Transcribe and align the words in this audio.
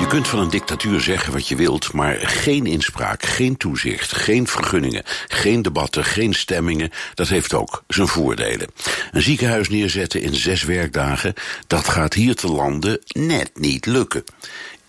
Je 0.00 0.06
kunt 0.06 0.28
van 0.28 0.38
een 0.38 0.50
dictatuur 0.50 1.00
zeggen 1.00 1.32
wat 1.32 1.48
je 1.48 1.56
wilt, 1.56 1.92
maar 1.92 2.16
geen 2.16 2.66
inspraak, 2.66 3.22
geen 3.22 3.56
toezicht, 3.56 4.16
geen 4.16 4.46
vergunningen, 4.46 5.02
geen 5.28 5.62
debatten, 5.62 6.04
geen 6.04 6.34
stemmingen, 6.34 6.90
dat 7.14 7.28
heeft 7.28 7.54
ook 7.54 7.82
zijn 7.88 8.08
voordelen. 8.08 8.68
Een 9.12 9.22
ziekenhuis 9.22 9.68
neerzetten 9.68 10.22
in 10.22 10.34
zes 10.34 10.62
werkdagen, 10.62 11.34
dat 11.66 11.88
gaat 11.88 12.14
hier 12.14 12.34
te 12.34 12.48
landen 12.48 13.00
net 13.08 13.50
niet 13.54 13.86
lukken. 13.86 14.24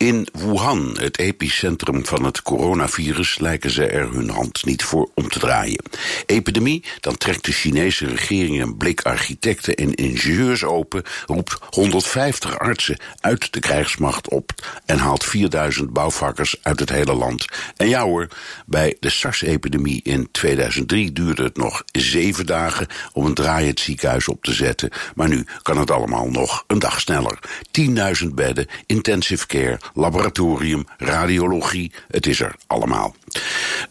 In 0.02 0.28
Wuhan, 0.34 0.98
het 1.00 1.20
epicentrum 1.20 2.05
van 2.05 2.23
het 2.23 2.42
coronavirus, 2.42 3.40
lijken 3.40 3.70
ze 3.70 3.86
er 3.86 4.14
hun 4.14 4.30
hand 4.30 4.66
niet 4.66 4.84
voor 4.84 5.09
om 5.14 5.30
te 5.30 5.40
draaien. 5.40 5.84
Epidemie, 6.26 6.84
dan 7.00 7.18
trekt 7.18 7.46
de 7.46 7.52
Chinese 7.52 8.06
regering 8.06 8.62
een 8.62 8.78
blik 8.78 9.02
architecten 9.02 9.76
en 9.76 9.94
ingenieurs 9.94 10.64
open, 10.64 11.04
roept 11.26 11.58
150 11.70 12.59
artsen 12.59 13.00
uit 13.20 13.54
de 13.54 13.59
krijgsmacht 13.59 14.30
op 14.30 14.52
en 14.86 14.98
haalt 14.98 15.23
4000 15.23 15.94
bouwvakkers 15.94 16.56
uit 16.62 16.80
het 16.80 16.90
hele 16.90 17.14
land. 17.14 17.45
En 17.76 17.90
ja 17.90 18.04
hoor, 18.04 18.28
bij 18.66 18.98
de 19.00 19.09
SARS-epidemie 19.09 20.02
in 20.04 20.28
2003 20.31 21.12
duurde 21.12 21.44
het 21.44 21.58
nog 21.58 21.84
zeven 21.92 22.45
dagen 22.45 22.88
om 23.14 23.25
een 23.25 23.34
draaiend 23.34 23.80
ziekenhuis 23.80 24.28
op 24.28 24.44
te 24.44 24.53
zetten, 24.53 24.90
maar 25.16 25.30
nu 25.30 25.45
kan 25.62 25.78
het 25.78 25.92
allemaal 25.92 26.30
nog 26.30 26.64
een 26.68 26.80
dag 26.80 27.00
sneller. 27.00 27.40
10.000 28.23 28.28
bedden, 28.34 28.68
intensive 28.86 29.47
care, 29.47 29.80
laboratorium, 29.94 30.86
radiologie, 30.97 31.92
het 32.08 32.28
is 32.28 32.39
er 32.39 32.56
allemaal. 32.67 33.16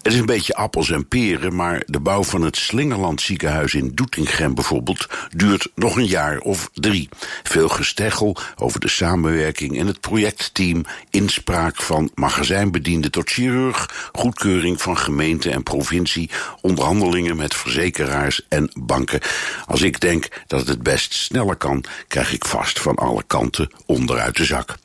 Het 0.02 0.06
is 0.12 0.14
een 0.14 0.26
beetje 0.26 0.54
appels 0.54 0.90
en 0.90 1.08
peren, 1.08 1.54
maar 1.54 1.82
de 1.86 2.00
bouw 2.00 2.22
van 2.22 2.42
het 2.42 2.56
Slingerland 2.56 3.20
ziekenhuis 3.20 3.74
in 3.74 3.94
Doetinchem 3.94 4.54
bijvoorbeeld 4.54 5.08
duurt 5.36 5.68
nog 5.74 5.96
een 5.96 6.06
jaar 6.06 6.38
of 6.38 6.70
drie. 6.74 7.08
Veel 7.42 7.68
gesteggel 7.68 8.36
over 8.56 8.80
de 8.80 8.88
samenwerking 8.88 9.76
in 9.76 9.86
het 9.86 10.00
projectteam, 10.00 10.84
inspraak 11.10 11.82
van 11.82 12.10
magazijnbediende 12.14 13.10
tot 13.10 13.30
chirurg, 13.30 14.10
goedkeuring 14.12 14.82
van 14.82 14.98
gemeente 14.98 15.50
en 15.50 15.62
provincie, 15.62 16.30
onderhandelingen 16.60 17.36
met 17.36 17.54
verzekeraars 17.54 18.46
en 18.48 18.70
banken. 18.78 19.20
Als 19.66 19.82
ik 19.82 20.00
denk 20.00 20.28
dat 20.46 20.66
het 20.66 20.82
best 20.82 21.14
sneller 21.14 21.56
kan, 21.56 21.84
krijg 22.08 22.32
ik 22.32 22.44
vast 22.44 22.80
van 22.80 22.94
alle 22.94 23.22
kanten 23.26 23.70
onderuit 23.86 24.36
de 24.36 24.44
zak. 24.44 24.78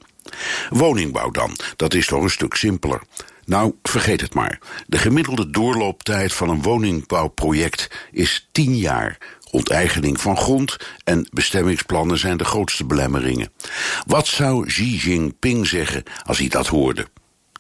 Woningbouw 0.70 1.30
dan, 1.30 1.56
dat 1.76 1.94
is 1.94 2.08
toch 2.08 2.24
een 2.24 2.30
stuk 2.30 2.54
simpeler. 2.54 3.02
Nou, 3.46 3.74
vergeet 3.84 4.22
het 4.22 4.34
maar. 4.34 4.60
De 4.88 4.98
gemiddelde 4.98 5.50
doorlooptijd 5.50 6.34
van 6.34 6.50
een 6.50 6.62
woningbouwproject 6.62 7.90
is 8.12 8.48
10 8.52 8.78
jaar. 8.78 9.18
Onteigening 9.52 10.22
van 10.22 10.38
grond 10.38 10.78
en 11.04 11.28
bestemmingsplannen 11.32 12.18
zijn 12.18 12.38
de 12.38 12.46
grootste 12.46 12.86
belemmeringen. 12.86 13.52
Wat 14.06 14.28
zou 14.28 14.66
Xi 14.66 14.96
Jinping 14.96 15.68
zeggen 15.68 16.04
als 16.24 16.38
hij 16.38 16.48
dat 16.48 16.68
hoorde? 16.68 17.08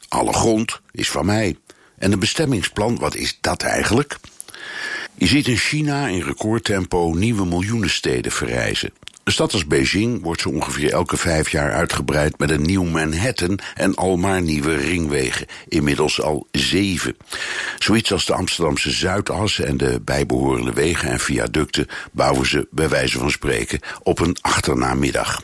Alle 0.08 0.34
grond 0.34 0.82
is 0.92 1.10
van 1.10 1.26
mij. 1.26 1.58
En 1.98 2.12
een 2.12 2.20
bestemmingsplan, 2.20 3.00
wat 3.00 3.16
is 3.16 3.38
dat 3.42 3.62
eigenlijk? 3.62 4.17
Je 5.17 5.28
ziet 5.28 5.48
in 5.48 5.58
China 5.58 6.08
in 6.08 6.22
recordtempo 6.22 7.14
nieuwe 7.14 7.45
miljoenensteden 7.45 8.32
verrijzen. 8.32 8.94
Een 9.26 9.34
stad 9.34 9.54
als 9.54 9.68
Beijing 9.68 10.22
wordt 10.23 10.42
zo 10.42 10.50
ongeveer 10.50 10.92
elke 10.92 11.17
vijf 11.17 11.49
jaar 11.49 11.73
uitgebreid 11.73 12.38
met 12.38 12.49
een 12.49 12.61
nieuw 12.61 12.83
Manhattan 12.83 13.60
en 13.76 13.95
al 13.95 14.17
maar 14.17 14.42
nieuwe 14.42 14.76
ringwegen. 14.76 15.48
Inmiddels 15.67 16.22
al 16.22 16.48
zeven. 16.52 17.17
Zoiets 17.80 18.11
als 18.11 18.26
de 18.26 18.33
Amsterdamse 18.33 18.92
Zuidas 18.92 19.60
en 19.60 19.77
de 19.77 20.02
bijbehorende 20.04 20.73
wegen 20.73 21.10
en 21.10 21.20
viaducten 21.20 21.88
bouwen 22.11 22.45
ze 22.48 22.67
bij 22.72 22.89
wijze 22.89 23.17
van 23.17 23.32
spreken 23.32 23.80
op 24.04 24.20
een 24.20 24.38
achternamiddag. 24.42 25.42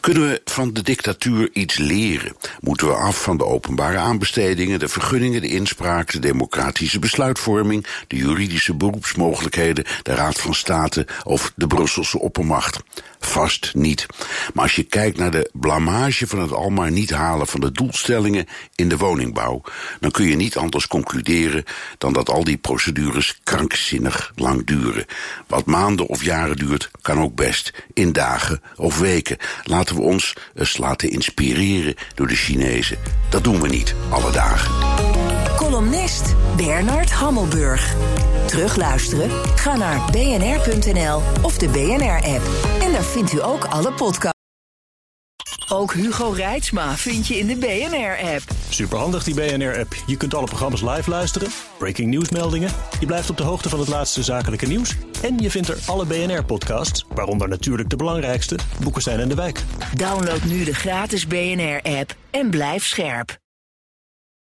Kunnen 0.00 0.28
we 0.28 0.40
van 0.44 0.72
de 0.72 0.82
dictatuur 0.82 1.50
iets 1.52 1.78
leren? 1.78 2.36
Moeten 2.60 2.86
we 2.86 2.94
af 2.94 3.22
van 3.22 3.36
de 3.36 3.44
openbare 3.44 3.98
aanbestedingen, 3.98 4.78
de 4.78 4.88
vergunningen, 4.88 5.40
de 5.40 5.48
inspraak, 5.48 6.12
de 6.12 6.18
democratische 6.18 6.98
besluitvorming, 6.98 7.86
de 8.06 8.16
juridische 8.16 8.74
beroepsmogelijkheden, 8.74 9.84
de 10.02 10.14
Raad 10.14 10.40
van 10.40 10.54
State 10.54 11.06
of 11.24 11.52
de 11.56 11.66
Brusselse 11.66 12.18
oppermacht? 12.18 12.82
Vast 13.34 13.70
niet. 13.74 14.06
Maar 14.54 14.62
als 14.62 14.74
je 14.74 14.82
kijkt 14.82 15.18
naar 15.18 15.30
de 15.30 15.50
blamage 15.52 16.26
van 16.26 16.38
het 16.38 16.52
almaar 16.52 16.90
niet 16.90 17.10
halen 17.10 17.46
van 17.46 17.60
de 17.60 17.72
doelstellingen 17.72 18.46
in 18.74 18.88
de 18.88 18.96
woningbouw, 18.96 19.62
dan 20.00 20.10
kun 20.10 20.26
je 20.26 20.36
niet 20.36 20.56
anders 20.56 20.86
concluderen 20.86 21.64
dan 21.98 22.12
dat 22.12 22.30
al 22.30 22.44
die 22.44 22.56
procedures 22.56 23.40
krankzinnig 23.44 24.32
lang 24.36 24.66
duren. 24.66 25.06
Wat 25.46 25.66
maanden 25.66 26.06
of 26.06 26.24
jaren 26.24 26.56
duurt, 26.56 26.90
kan 27.02 27.20
ook 27.20 27.34
best 27.34 27.72
in 27.92 28.12
dagen 28.12 28.62
of 28.76 28.98
weken. 28.98 29.36
Laten 29.64 29.96
we 29.96 30.02
ons 30.02 30.34
eens 30.54 30.76
laten 30.76 31.10
inspireren 31.10 31.94
door 32.14 32.26
de 32.26 32.36
Chinezen. 32.36 32.98
Dat 33.30 33.44
doen 33.44 33.60
we 33.60 33.68
niet 33.68 33.94
alle 34.10 34.32
dagen. 34.32 35.13
Columnist 35.84 36.34
Bernard 36.56 37.10
Hammelburg. 37.10 37.94
Terugluisteren? 38.46 39.30
Ga 39.54 39.76
naar 39.76 40.10
bnr.nl 40.10 41.22
of 41.42 41.58
de 41.58 41.68
BNR-app. 41.68 42.42
En 42.80 42.92
daar 42.92 43.02
vindt 43.02 43.32
u 43.32 43.42
ook 43.42 43.64
alle 43.64 43.92
podcasts. 43.92 44.38
Ook 45.68 45.92
Hugo 45.92 46.30
Reitsma 46.30 46.96
vind 46.96 47.26
je 47.26 47.38
in 47.38 47.46
de 47.46 47.56
BNR-app. 47.56 48.42
Superhandig 48.68 49.24
die 49.24 49.34
BNR-app. 49.34 49.94
Je 50.06 50.16
kunt 50.16 50.34
alle 50.34 50.46
programma's 50.46 50.82
live 50.82 51.10
luisteren, 51.10 51.48
breaking 51.78 52.08
nieuwsmeldingen. 52.08 52.70
Je 53.00 53.06
blijft 53.06 53.30
op 53.30 53.36
de 53.36 53.42
hoogte 53.42 53.68
van 53.68 53.78
het 53.78 53.88
laatste 53.88 54.22
zakelijke 54.22 54.66
nieuws. 54.66 54.96
En 55.22 55.38
je 55.38 55.50
vindt 55.50 55.68
er 55.68 55.78
alle 55.86 56.06
BNR-podcasts, 56.06 57.04
waaronder 57.14 57.48
natuurlijk 57.48 57.90
de 57.90 57.96
belangrijkste, 57.96 58.58
Boeken 58.82 59.02
zijn 59.02 59.20
in 59.20 59.28
de 59.28 59.34
wijk. 59.34 59.62
Download 59.94 60.42
nu 60.42 60.64
de 60.64 60.74
gratis 60.74 61.26
BNR-app 61.26 62.14
en 62.30 62.50
blijf 62.50 62.86
scherp. 62.86 63.42